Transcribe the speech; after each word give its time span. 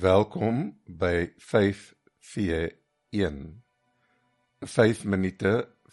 Welkom 0.00 0.80
by 0.84 1.32
5v1. 1.38 3.36
5 4.60 5.04
minute 5.08 5.52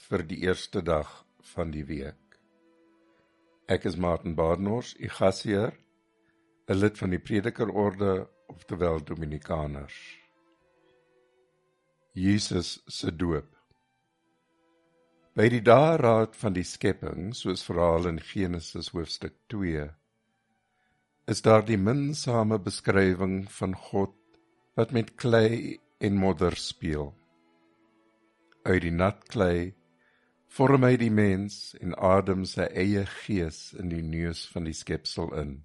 vir 0.10 0.24
die 0.28 0.42
eerste 0.44 0.82
dag 0.84 1.08
van 1.54 1.72
die 1.72 1.86
week. 1.88 2.36
Ek 3.72 3.88
is 3.88 3.96
Martin 3.96 4.36
Badenhorst, 4.36 5.00
u 5.00 5.08
gasheer, 5.08 5.72
'n 6.68 6.80
lid 6.82 7.00
van 7.00 7.16
die 7.16 7.22
Predikerorde, 7.30 8.28
oftewel 8.52 9.00
Dominikaners. 9.00 10.20
Jesus 12.12 12.84
se 12.88 13.16
doop. 13.16 13.56
By 15.34 15.48
die 15.48 15.64
daaraad 15.64 16.36
van 16.36 16.54
die 16.54 16.68
skepping, 16.68 17.32
soos 17.32 17.64
verhaal 17.64 18.08
in 18.08 18.20
Genesis 18.20 18.92
hoofstuk 18.92 19.40
2, 19.48 19.88
is 21.26 21.42
daar 21.42 21.64
die 21.64 21.78
minsame 21.80 22.58
beskrywing 22.60 23.46
van 23.52 23.76
God 23.76 24.16
wat 24.76 24.92
met 24.92 25.14
klei 25.16 25.80
en 26.04 26.18
modder 26.20 26.56
speel. 26.60 27.14
Uit 28.64 28.82
die 28.84 28.92
nat 28.92 29.24
klei 29.32 29.74
vorm 30.54 30.84
hy 30.84 30.98
die 31.00 31.14
mens 31.14 31.74
en 31.80 31.96
adem 31.96 32.44
sy 32.50 32.68
eie 32.76 33.06
gees 33.24 33.72
in 33.80 33.90
die 33.94 34.04
neus 34.04 34.44
van 34.52 34.68
die 34.68 34.76
skepsel 34.76 35.32
in. 35.40 35.56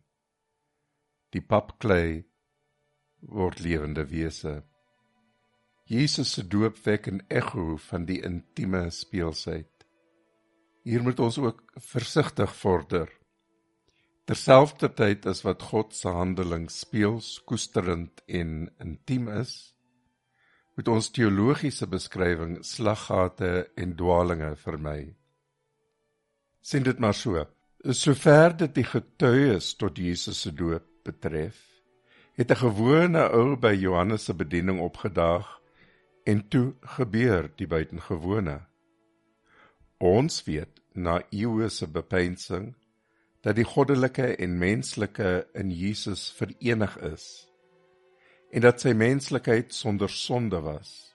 Die 1.35 1.43
papklei 1.43 2.25
word 3.21 3.61
lewende 3.61 4.07
wese. 4.09 4.63
Jesus 5.89 6.37
se 6.37 6.45
doop 6.47 6.79
wek 6.87 7.09
'n 7.09 7.21
ekko 7.29 7.77
van 7.91 8.05
die 8.07 8.23
intieme 8.23 8.91
speelsheid. 8.91 9.73
Hier 10.85 11.03
moet 11.03 11.21
ons 11.21 11.39
ook 11.39 11.63
versigtig 11.77 12.55
vorder 12.55 13.09
Terselfdertyd 14.29 15.25
as 15.31 15.41
wat 15.47 15.63
God 15.71 15.95
se 15.97 16.11
handeling 16.13 16.67
speels, 16.69 17.39
koesterend 17.49 18.21
en 18.29 18.67
intiem 18.85 19.31
is, 19.33 19.53
moet 20.77 20.91
ons 20.93 21.07
teologiese 21.17 21.89
beskrywing 21.89 22.59
slaggate 22.61 23.53
en 23.81 23.95
dwaalinge 23.97 24.51
vermy. 24.61 24.99
Sien 26.61 26.85
dit 26.85 27.01
maar 27.01 27.17
so. 27.17 27.41
Sover 27.89 28.53
dit 28.61 28.75
die 28.77 28.85
getuies 28.85 29.71
tot 29.81 29.97
Jesus 29.97 30.43
se 30.45 30.53
doop 30.53 30.85
betref, 31.09 31.57
het 32.37 32.53
'n 32.53 32.63
gewone 32.69 33.23
ou 33.33 33.57
by 33.57 33.73
Johannes 33.73 34.25
se 34.25 34.35
bediening 34.35 34.81
opgedaag 34.81 35.49
en 36.27 36.49
toe 36.49 36.75
gebeur 36.99 37.49
die 37.57 37.67
buitengewone. 37.67 38.61
Ons 39.99 40.45
weet 40.45 40.83
na 40.95 41.23
eeue 41.31 41.69
se 41.71 41.87
bepeinsing 41.87 42.75
dat 43.47 43.57
die 43.59 43.67
goddelike 43.67 44.33
en 44.37 44.59
menslike 44.59 45.47
in 45.55 45.71
Jesus 45.71 46.29
verenig 46.39 46.97
is 47.13 47.29
en 48.49 48.65
dat 48.65 48.81
sy 48.81 48.95
menslikheid 48.97 49.75
sonder 49.77 50.09
sonde 50.09 50.57
was. 50.65 51.13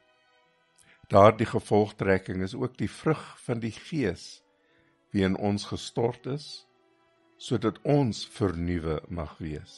Daardie 1.10 1.48
gevolgtrekking 1.50 2.44
is 2.46 2.54
ook 2.54 2.76
die 2.78 2.90
vrug 2.90 3.24
van 3.42 3.58
die 3.64 3.74
Gees 3.74 4.44
wie 5.14 5.26
in 5.26 5.38
ons 5.38 5.66
gestort 5.72 6.30
is 6.30 6.68
sodat 7.42 7.80
ons 7.90 8.22
vernuwe 8.38 9.00
mag 9.10 9.34
wees. 9.42 9.74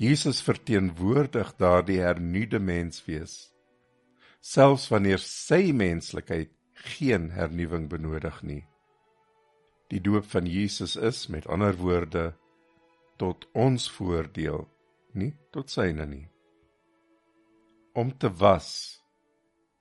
Jesus 0.00 0.40
verteenwoordig 0.42 1.52
daardie 1.58 2.00
hernuide 2.02 2.62
menswees 2.62 3.54
selfs 4.44 4.90
wanneer 4.92 5.22
sy 5.22 5.72
menslikheid 5.72 6.50
geen 6.96 7.30
hernuwing 7.32 7.88
benodig 7.88 8.42
nie. 8.44 8.62
Die 9.92 10.00
doop 10.00 10.24
van 10.32 10.46
Jesus 10.48 10.96
is 10.96 11.26
met 11.28 11.46
ander 11.46 11.76
woorde 11.76 12.32
tot 13.20 13.44
ons 13.52 13.90
voordeel, 13.90 14.64
nie 15.12 15.34
tot 15.52 15.70
syne 15.70 16.06
nie. 16.08 16.26
Om 17.94 18.10
te 18.18 18.30
was 18.40 18.70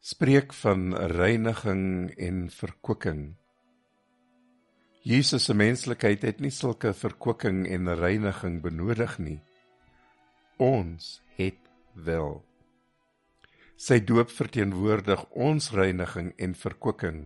spreek 0.04 0.52
van 0.54 0.92
reiniging 0.94 2.12
en 2.20 2.50
verkwikking. 2.52 3.22
Jesus 5.04 5.48
se 5.48 5.56
menslikheid 5.56 6.26
het 6.28 6.42
nie 6.44 6.52
sulke 6.52 6.92
verkwikking 6.96 7.64
en 7.72 7.88
reiniging 7.96 8.60
benodig 8.64 9.16
nie. 9.20 9.40
Ons 10.60 11.22
het 11.40 11.60
wel. 11.96 12.42
Sy 13.80 14.02
doop 14.04 14.32
verteenwoordig 14.32 15.24
ons 15.32 15.72
reiniging 15.72 16.34
en 16.36 16.56
verkwikking 16.56 17.26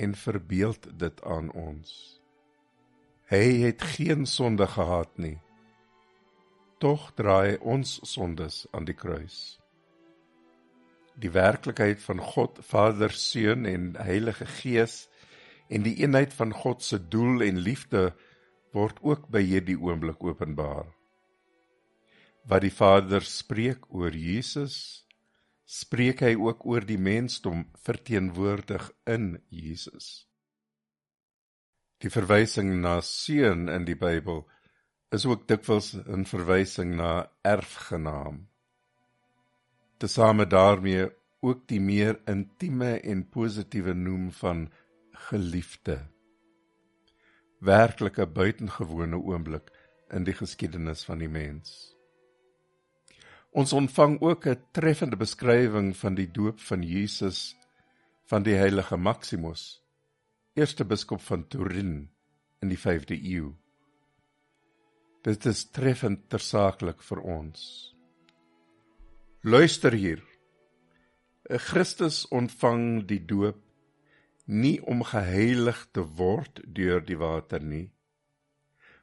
en 0.00 0.14
verbeeld 0.16 0.88
dit 0.98 1.22
aan 1.24 1.50
ons. 1.52 1.92
Hy 3.30 3.44
het 3.62 3.82
geen 3.94 4.26
sonde 4.26 4.66
gehad 4.66 5.12
nie. 5.20 5.36
Tog 6.80 7.10
draai 7.14 7.58
ons 7.60 7.98
sondes 8.08 8.64
aan 8.72 8.88
die 8.88 8.96
kruis. 8.96 9.60
Die 11.20 11.30
werklikheid 11.30 12.00
van 12.00 12.22
God 12.32 12.62
Vader, 12.64 13.12
Seun 13.12 13.68
en 13.68 13.92
Heilige 14.00 14.48
Gees 14.48 15.04
en 15.68 15.84
die 15.84 15.98
eenheid 16.00 16.32
van 16.34 16.54
God 16.56 16.82
se 16.82 16.98
doel 17.12 17.44
en 17.44 17.60
liefde 17.60 18.08
word 18.72 18.98
ook 19.04 19.28
by 19.28 19.44
hierdie 19.44 19.76
oomblik 19.78 20.24
openbaar. 20.24 20.88
Wat 22.48 22.64
die 22.64 22.72
Vader 22.72 23.22
spreek 23.26 23.84
oor 23.92 24.16
Jesus 24.16 25.04
spreek 25.70 26.24
hy 26.26 26.34
ook 26.34 26.64
oor 26.66 26.82
die 26.86 26.98
mensdom 26.98 27.62
verteenwoordig 27.86 28.88
in 29.06 29.36
Jesus. 29.54 30.26
Die 32.02 32.10
verwysing 32.10 32.72
na 32.82 32.96
seun 33.06 33.68
in 33.70 33.86
die 33.86 33.98
Bybel 33.98 34.42
is 35.14 35.26
ook 35.30 35.46
dikwels 35.46 35.92
'n 35.94 36.24
verwysing 36.26 36.96
na 36.96 37.30
erfgenaam. 37.42 38.48
Tesame 39.98 40.46
daarmee 40.46 41.10
ook 41.40 41.68
die 41.68 41.80
meer 41.80 42.18
intieme 42.26 43.00
en 43.00 43.28
positiewe 43.28 43.94
noem 43.94 44.30
van 44.32 44.68
geliefde. 45.28 45.98
Werklike 47.60 48.26
buitengewone 48.26 49.16
oomblik 49.16 49.70
in 50.10 50.24
die 50.24 50.34
geskiedenis 50.34 51.04
van 51.04 51.18
die 51.18 51.28
mens. 51.28 51.99
Ons 53.50 53.72
ontvang 53.72 54.20
ook 54.20 54.46
'n 54.46 54.62
treffende 54.70 55.16
beskrywing 55.16 55.96
van 55.96 56.14
die 56.14 56.30
doop 56.30 56.60
van 56.60 56.82
Jesus 56.82 57.56
van 58.24 58.42
die 58.42 58.54
heilige 58.54 58.96
Maximus, 58.96 59.82
eerste 60.54 60.84
biskop 60.84 61.20
van 61.20 61.48
Turin 61.48 62.10
in 62.62 62.68
die 62.68 62.78
5de 62.78 63.18
eeu. 63.22 63.54
Dit 65.22 65.46
is 65.46 65.70
treffend 65.70 66.28
tersaaklik 66.28 67.02
vir 67.02 67.20
ons. 67.20 67.94
Luister 69.42 69.92
hier. 69.92 70.22
Christus 71.48 72.28
ontvang 72.28 73.06
die 73.06 73.24
doop 73.26 73.58
nie 74.46 74.80
om 74.82 75.02
geheilig 75.02 75.88
te 75.92 76.06
word 76.06 76.60
deur 76.64 77.00
die 77.00 77.18
water 77.18 77.60
nie, 77.60 77.90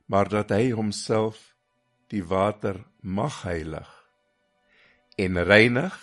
maar 0.05 0.29
dat 0.29 0.49
hy 0.49 0.71
homself 0.71 1.55
die 2.07 2.23
water 2.23 2.85
mag 3.01 3.43
heilig 3.43 3.96
en 5.17 5.41
reinig 5.43 5.95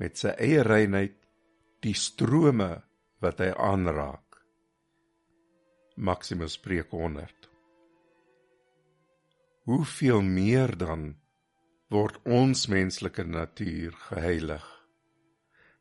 met 0.00 0.16
sy 0.16 0.32
eie 0.40 0.62
reinheid 0.64 1.16
die 1.84 1.96
strome 1.96 2.72
wat 3.20 3.42
hy 3.44 3.50
aanraak. 3.52 4.40
Maximus 6.00 6.56
spreek 6.56 6.92
100. 6.96 7.50
Hoeveel 9.68 10.22
meer 10.24 10.72
dan 10.80 11.10
word 11.92 12.16
ons 12.24 12.64
menslike 12.72 13.26
natuur 13.28 13.92
geheilig? 14.08 14.64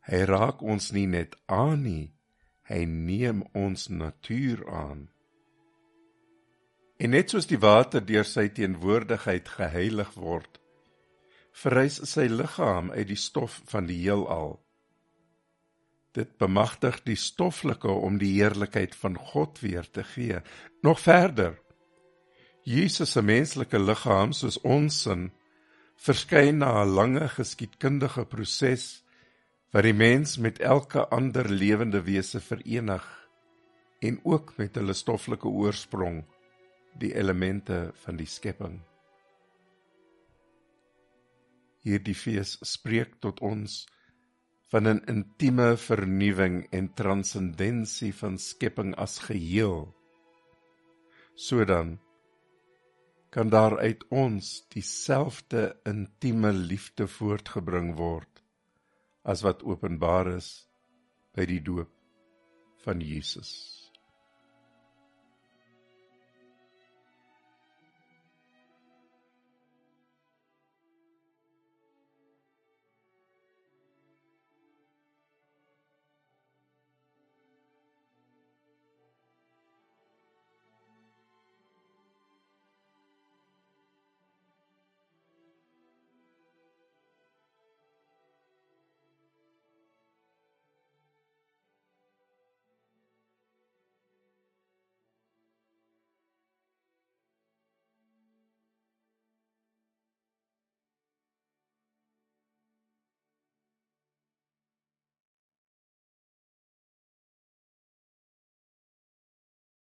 Hy 0.10 0.20
raak 0.28 0.60
ons 0.62 0.92
nie 0.92 1.08
net 1.08 1.38
aan 1.48 1.86
nie, 1.86 2.08
hy 2.68 2.84
neem 2.86 3.46
ons 3.56 3.88
natuur 3.88 4.66
aan. 4.68 5.08
En 7.00 7.16
net 7.16 7.32
soos 7.32 7.48
die 7.48 7.62
water 7.62 8.04
deur 8.04 8.28
sy 8.28 8.50
teenwoordigheid 8.52 9.48
geheilig 9.48 10.12
word, 10.20 10.60
verrys 11.60 12.00
sy 12.08 12.28
liggaam 12.32 12.92
uit 12.96 13.08
die 13.10 13.20
stof 13.20 13.60
van 13.72 13.88
die 13.90 14.00
heelal. 14.04 14.58
Dit 16.16 16.38
bemagtig 16.42 17.02
die 17.06 17.18
stoflike 17.20 17.92
om 17.92 18.18
die 18.22 18.32
heerlikheid 18.38 18.96
van 18.98 19.18
God 19.32 19.60
weer 19.64 19.88
te 19.92 20.04
gee. 20.04 20.40
Nog 20.84 21.02
verder. 21.04 21.60
Jesus 22.64 23.14
se 23.16 23.22
menslike 23.22 23.80
liggaam 23.80 24.34
soos 24.36 24.60
ons 24.64 25.04
sin 25.04 25.30
verskyn 26.00 26.60
na 26.64 26.84
'n 26.84 26.96
lange 26.96 27.28
geskiedkundige 27.28 28.26
proses 28.26 29.04
wat 29.72 29.84
die 29.84 29.94
mens 29.94 30.38
met 30.38 30.60
elke 30.60 31.08
ander 31.10 31.50
lewende 31.50 32.02
wese 32.02 32.40
verenig 32.40 33.06
en 34.02 34.20
ook 34.24 34.54
met 34.58 34.76
hulle 34.76 34.94
stoffelike 34.94 35.48
oorsprong 35.48 36.24
die 37.00 37.14
elemente 37.16 37.92
van 38.04 38.16
die 38.16 38.28
skepping 38.28 38.80
hierdie 41.90 42.18
fees 42.18 42.58
spreek 42.66 43.18
tot 43.24 43.42
ons 43.46 43.86
van 44.70 44.88
'n 44.88 45.02
intieme 45.10 45.78
vernuwing 45.78 46.68
en 46.72 46.94
transcendensie 46.94 48.14
van 48.14 48.38
skepping 48.38 48.96
as 48.96 49.18
geheel. 49.20 49.96
Sodan 51.36 51.98
kan 53.30 53.50
daar 53.50 53.78
uit 53.80 54.06
ons 54.10 54.68
dieselfde 54.70 55.80
intieme 55.86 56.54
liefde 56.54 57.08
voortgebring 57.08 57.96
word 57.96 58.44
as 59.24 59.42
wat 59.42 59.64
openbaar 59.64 60.36
is 60.36 60.70
by 61.34 61.46
die 61.46 61.62
doop 61.62 61.92
van 62.84 63.02
Jesus. 63.02 63.79